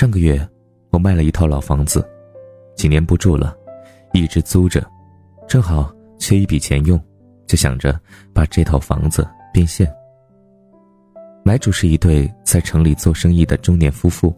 [0.00, 0.48] 上个月
[0.92, 2.02] 我卖了一套老房子，
[2.74, 3.54] 几年不住了，
[4.14, 4.82] 一直租着，
[5.46, 6.98] 正好缺一笔钱用，
[7.46, 8.00] 就想着
[8.32, 9.86] 把这套房子变现。
[11.44, 14.34] 买主是一对在城里做生意的中年夫妇。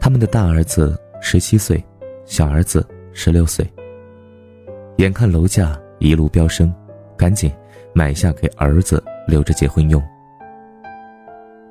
[0.00, 1.84] 他们的大儿子十七岁，
[2.24, 2.82] 小儿子
[3.12, 3.70] 十六岁。
[4.96, 6.74] 眼看楼价一路飙升，
[7.14, 7.52] 赶紧
[7.92, 10.02] 买下给儿子留着结婚用。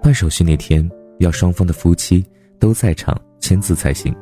[0.03, 2.23] 办手续那天要双方的夫妻
[2.63, 4.15] 都在场签字才行。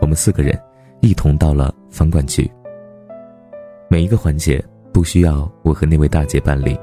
[0.00, 0.58] 我们四个人
[1.02, 2.50] 一同到了房管局。
[3.90, 6.74] 每一个环节不需要我和那位大姐办理，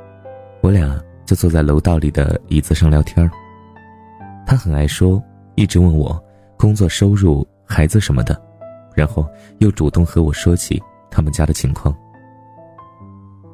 [0.62, 3.28] 我俩就坐在楼道里的椅子上聊天
[4.46, 5.20] 她很爱说，
[5.56, 6.24] 一直问我
[6.60, 8.40] 工作、收入、孩子什么的，
[8.94, 10.80] 然后又主动和我说起
[11.10, 11.92] 他们家的情况。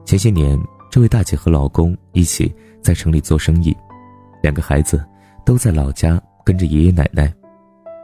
[0.04, 0.60] 前些年，
[0.92, 3.74] 这位大姐和老公一起在城里做生意。
[4.44, 5.02] 两个孩子
[5.46, 7.32] 都在老家跟着爷爷奶奶，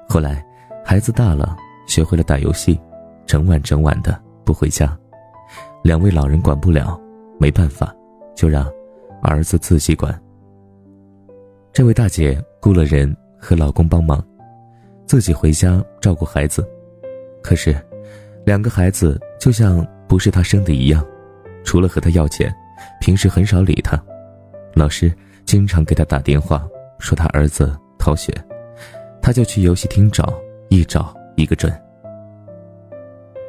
[0.08, 0.46] 后来
[0.84, 1.56] 孩子大了，
[1.88, 2.80] 学会了打游戏，
[3.26, 4.98] 整晚整晚的不回家，
[5.84, 7.00] 两位老人管不了，
[7.40, 7.94] 没办法，
[8.36, 8.72] 就让
[9.22, 10.20] 儿子自己管。
[11.74, 14.24] 这位大姐雇了人和老公帮忙，
[15.06, 16.68] 自己回家照顾孩子，
[17.42, 17.76] 可是
[18.46, 21.06] 两个孩子就像不是她生的一样，
[21.64, 22.54] 除了和她要钱，
[23.02, 24.02] 平时很少理她，
[24.74, 25.12] 老师。
[25.46, 27.72] 经常给他打电话，说他儿子
[28.06, 28.32] 逃学，
[29.20, 30.32] 他就去游戏厅找，
[30.70, 31.74] 一找一个准。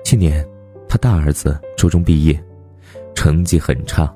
[0.02, 0.42] 去年，
[0.88, 2.42] 他大儿子初中毕业，
[3.14, 4.10] 成绩很差，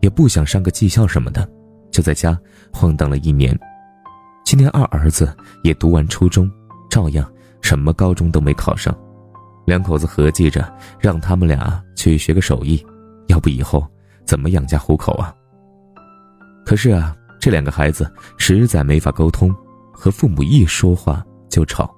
[0.00, 1.46] 也不想上个技校什么的，
[1.90, 2.40] 就在家
[2.72, 3.54] 晃荡了一年。
[4.46, 5.30] 今年二儿子
[5.62, 6.50] 也读完初中，
[6.88, 8.96] 照样什么高中都没考上，
[9.66, 12.82] 两口子合计着让他们俩去学个手艺，
[13.26, 13.86] 要不以后
[14.24, 15.34] 怎么养家糊口啊？
[16.64, 17.14] 可是啊。
[17.40, 19.52] 这两个孩子实在没法沟通，
[20.02, 21.88] 和父母一说话就吵。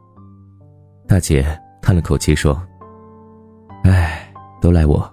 [1.09, 2.62] 大姐叹了口气说
[3.83, 4.31] ：“哎，
[4.61, 5.11] 都赖我，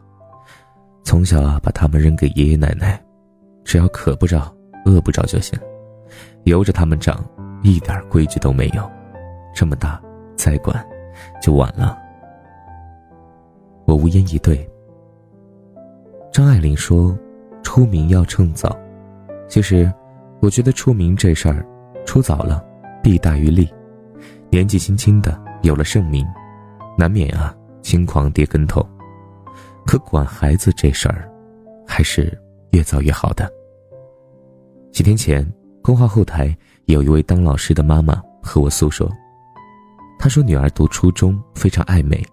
[1.01, 3.01] 从小啊把他们扔给爷爷奶奶，
[3.63, 5.57] 只要渴不着、饿不着就行，
[6.43, 7.23] 由着他们长，
[7.63, 8.83] 一点规矩都没有。
[9.55, 9.97] 这么大
[10.35, 10.85] 再管，
[11.41, 11.97] 就晚了。”
[13.87, 14.69] 我无言以对。
[16.29, 17.17] 张爱玲说
[17.63, 18.77] ：“出名要趁早。”
[19.47, 19.89] 其实。
[20.41, 21.63] 我觉得出名这事儿，
[22.03, 22.65] 出早了，
[23.01, 23.69] 弊大于利。
[24.49, 26.25] 年纪轻轻的有了盛名，
[26.97, 28.85] 难免啊轻狂跌跟头。
[29.85, 31.29] 可管孩子这事儿，
[31.87, 32.37] 还是
[32.71, 33.51] 越早越好的。
[34.91, 35.45] 几天前，
[35.81, 39.09] 公号后台有一位当老师的妈妈和我诉说，
[40.19, 42.23] 她说女儿读初中非常爱美，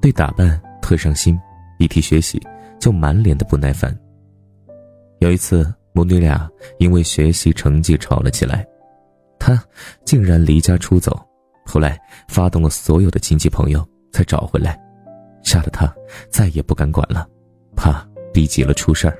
[0.00, 1.38] 对打扮特上心，
[1.78, 2.40] 一提学习
[2.78, 3.96] 就满脸的不耐烦。
[5.18, 5.72] 有一次。
[5.92, 6.48] 母女俩
[6.78, 8.64] 因为学习成绩吵了起来，
[9.40, 9.60] 他
[10.04, 11.18] 竟然离家出走，
[11.64, 14.78] 后来发动了所有的亲戚朋友才找回来，
[15.42, 15.92] 吓得他
[16.30, 17.26] 再也不敢管了，
[17.74, 19.16] 怕逼急了出事儿。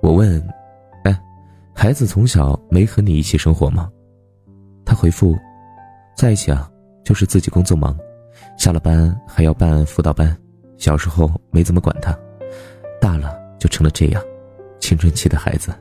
[0.00, 0.46] 我问
[1.04, 1.20] ：“哎，
[1.74, 3.90] 孩子从小没和你一起生活吗？”
[4.84, 5.36] 他回复
[6.14, 6.70] ：“在一起啊，
[7.02, 7.98] 就是自己工作忙，
[8.58, 10.36] 下了班还要办辅导班，
[10.76, 12.16] 小时候没怎么管他，
[13.00, 14.22] 大了就成了这样。”
[14.78, 15.74] 青春期的孩子，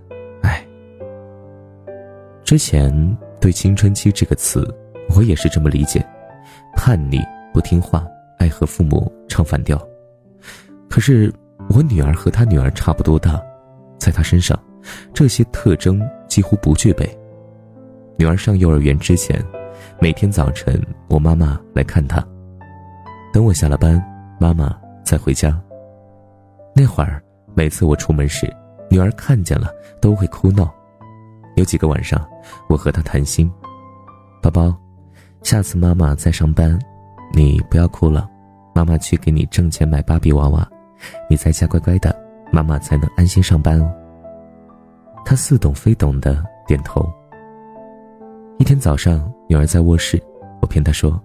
[2.47, 2.89] 之前
[3.41, 4.65] 对“青春期”这个词，
[5.13, 6.01] 我也是这么理解：
[6.77, 7.19] 叛逆、
[7.53, 8.07] 不听话、
[8.39, 9.77] 爱和父母唱反调。
[10.89, 11.29] 可是
[11.67, 13.37] 我女儿和她女儿差不多大，
[13.99, 14.57] 在她身上，
[15.13, 17.05] 这些特征几乎不具备。
[18.17, 19.43] 女儿上幼儿园之前，
[19.99, 22.25] 每天早晨我妈妈来看她，
[23.33, 24.01] 等我下了班，
[24.39, 25.61] 妈妈再回家。
[26.73, 27.21] 那会儿，
[27.55, 28.49] 每次我出门时，
[28.89, 29.69] 女儿看见了
[29.99, 30.73] 都会哭闹，
[31.57, 32.23] 有几个晚上，
[32.69, 33.51] 我和他谈心
[34.43, 34.75] ：“宝宝，
[35.41, 36.77] 下次妈妈再上班，
[37.33, 38.29] 你不要哭了，
[38.75, 40.69] 妈妈去给你挣钱买芭比娃娃，
[41.27, 42.15] 你在家乖乖的，
[42.51, 43.91] 妈妈才能安心上班哦。”
[45.25, 47.11] 他似懂非懂的点头。
[48.59, 50.21] 一天早上，女儿在卧室，
[50.61, 51.19] 我骗她说：“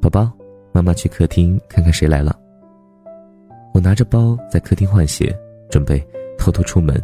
[0.00, 0.32] 宝宝，
[0.72, 2.34] 妈妈去客厅看看谁来了。”
[3.74, 5.36] 我拿着包在客厅换鞋，
[5.70, 6.02] 准备。
[6.38, 6.94] 偷偷出门，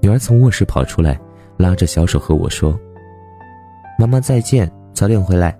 [0.00, 1.20] 女儿从卧室跑出来，
[1.62, 2.76] 拉着小手和我说
[3.96, 5.56] ：“妈妈再见，早点回来。”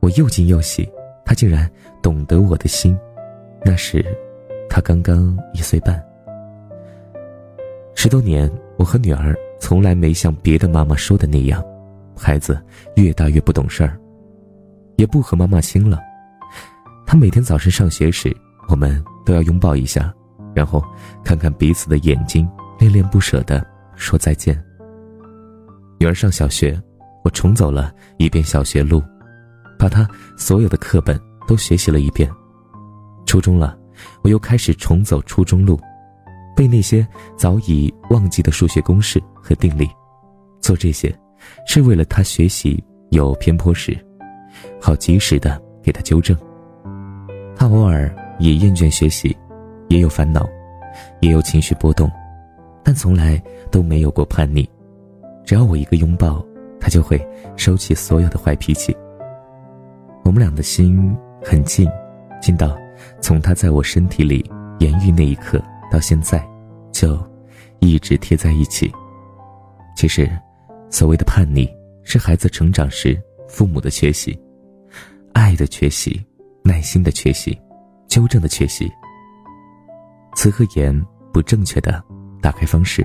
[0.00, 0.88] 我又惊又喜，
[1.24, 1.68] 她竟然
[2.00, 2.96] 懂得我的心。
[3.64, 4.04] 那时，
[4.70, 6.00] 她刚刚一岁半。
[7.96, 11.60] 十多年，我和女儿从来没像别的妈妈说的那样，
[12.16, 12.56] 孩子
[12.94, 13.98] 越大越不懂事儿，
[14.96, 15.98] 也不和妈妈亲了。
[17.04, 18.32] 她每天早晨上学时，
[18.68, 20.14] 我们都要拥抱一下。
[20.54, 20.82] 然后
[21.24, 22.48] 看看彼此的眼睛，
[22.78, 23.66] 恋恋不舍的
[23.96, 24.56] 说再见。
[26.00, 26.80] 女儿上小学，
[27.24, 29.02] 我重走了一遍小学路，
[29.76, 32.30] 把她所有的课本都学习了一遍。
[33.26, 33.76] 初中了，
[34.22, 35.78] 我又开始重走初中路，
[36.54, 37.06] 背那些
[37.36, 39.90] 早已忘记的数学公式和定理。
[40.60, 41.12] 做这些，
[41.66, 43.98] 是为了他学习有偏颇时，
[44.80, 46.36] 好及时的给他纠正。
[47.56, 49.36] 他偶尔也厌倦学习，
[49.88, 50.48] 也有烦恼，
[51.20, 52.08] 也有情绪波动，
[52.84, 54.68] 但从来都没有过叛逆。
[55.48, 56.44] 只要我一个拥抱，
[56.78, 57.18] 他就会
[57.56, 58.94] 收起所有的坏脾气。
[60.22, 61.88] 我们俩的心很近，
[62.38, 62.76] 近到
[63.22, 64.44] 从他在我身体里
[64.78, 65.58] 言语那一刻
[65.90, 66.46] 到现在，
[66.92, 67.18] 就
[67.78, 68.92] 一直贴在一起。
[69.96, 70.30] 其实，
[70.90, 71.66] 所谓的叛逆，
[72.02, 73.18] 是孩子成长时
[73.48, 74.38] 父母的缺席，
[75.32, 76.22] 爱的缺席，
[76.62, 77.58] 耐心的缺席，
[78.06, 78.86] 纠正的缺席。
[80.36, 80.94] 词和言
[81.32, 82.04] 不正确的
[82.42, 83.02] 打开方式。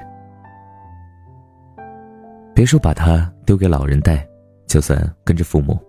[2.53, 4.27] 别说把他丢给老人带，
[4.67, 5.79] 就算跟着父母，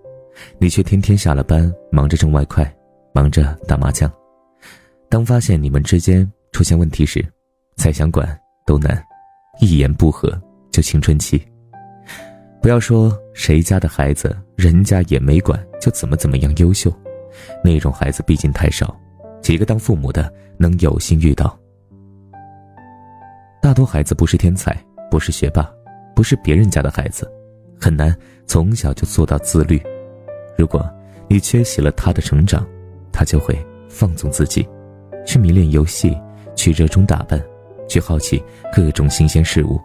[0.58, 2.74] 你却天天下了班忙着挣外快，
[3.12, 4.10] 忙着打麻将。
[5.10, 7.24] 当发现你们之间出现问题时，
[7.76, 8.26] 再想管
[8.66, 9.00] 都难，
[9.60, 10.40] 一言不合
[10.70, 11.40] 就青春期。
[12.62, 16.90] 不要说谁家的孩子，人家也没管就怎么怎么样优秀，
[17.62, 18.98] 那种孩子毕竟太少，
[19.42, 21.56] 几个当父母的能有幸遇到。
[23.60, 24.74] 大多孩子不是天才，
[25.10, 25.70] 不是学霸。
[26.14, 27.30] 不是别人家的孩子，
[27.80, 28.16] 很难
[28.46, 29.82] 从小就做到自律。
[30.56, 30.88] 如果
[31.28, 32.66] 你缺席了他的成长，
[33.12, 33.54] 他就会
[33.88, 34.66] 放纵自己，
[35.26, 36.16] 去迷恋游戏，
[36.54, 37.42] 去热衷打扮，
[37.88, 38.42] 去好奇
[38.74, 39.80] 各种新鲜事物，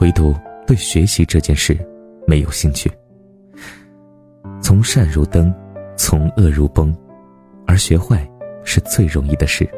[0.00, 0.34] 唯独
[0.66, 1.76] 对学习这件事
[2.26, 2.90] 没有兴趣。
[4.62, 5.52] 从善如登，
[5.96, 6.96] 从恶如崩，
[7.66, 8.26] 而学坏
[8.64, 9.68] 是最容易的事。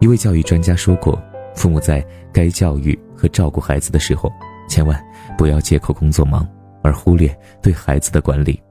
[0.00, 1.22] 一位教育专家说过。
[1.56, 4.30] 父母在该教育和照顾孩子的时候，
[4.68, 5.02] 千万
[5.38, 6.46] 不要借口工作忙
[6.82, 8.62] 而忽略对孩子的管理。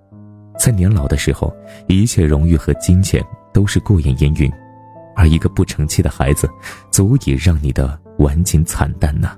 [0.59, 1.51] 在年老的时候，
[1.87, 4.51] 一切荣誉和金钱都是过眼烟云，
[5.15, 6.47] 而一个不成器的孩子，
[6.91, 9.35] 足以让你的晚景惨淡呐。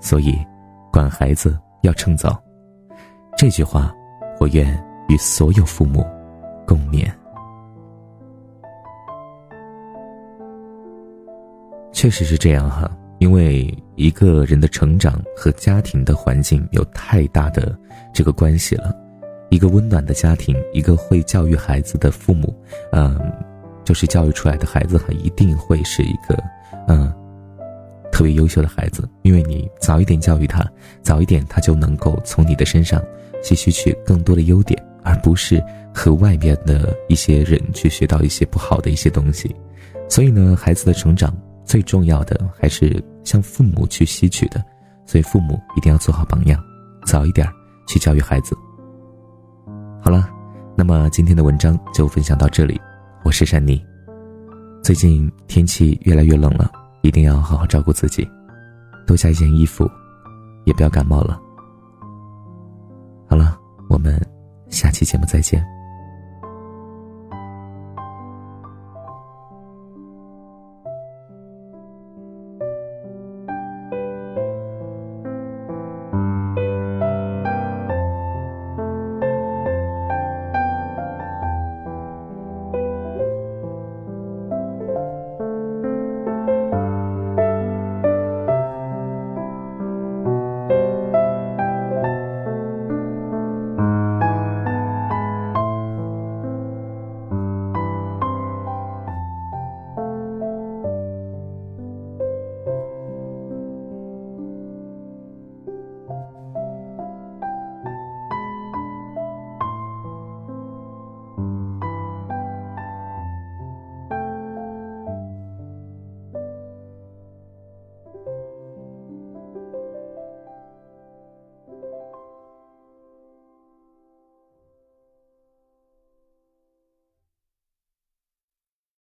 [0.00, 0.38] 所以，
[0.90, 2.42] 管孩子要趁早。
[3.36, 3.94] 这句话，
[4.40, 6.02] 我愿与所有父母
[6.66, 7.06] 共勉。
[11.92, 17.76] 确实是这样哈，因为一个人的成长和家庭的环境有太大的
[18.14, 18.94] 这个关系了。
[19.50, 22.54] 一个温暖的家庭，一个会教育孩子的父母，
[22.92, 23.18] 嗯，
[23.82, 26.38] 就是教育出来的孩子哈，一定会是一个
[26.86, 27.10] 嗯
[28.12, 29.08] 特别优秀的孩子。
[29.22, 30.70] 因为你早一点教育他，
[31.02, 33.02] 早一点他就能够从你的身上
[33.42, 39.56] 吸取去更多的优点，而不是和外面的一些人去学到一些不好的一些东西。
[40.10, 41.34] 所以呢，孩子的成长。
[41.68, 44.64] 最重要的还是向父母去吸取的，
[45.04, 46.58] 所以父母一定要做好榜样，
[47.04, 47.46] 早一点
[47.86, 48.56] 去教育孩子。
[50.02, 50.30] 好了，
[50.74, 52.80] 那么今天的文章就分享到这里，
[53.22, 53.84] 我是珊妮。
[54.82, 56.70] 最近天气越来越冷了，
[57.02, 58.26] 一定要好好照顾自己，
[59.06, 59.86] 多加一件衣服，
[60.64, 61.38] 也不要感冒了。
[63.28, 63.58] 好了，
[63.90, 64.18] 我们
[64.70, 65.62] 下期节目再见。